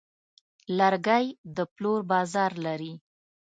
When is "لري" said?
2.65-2.93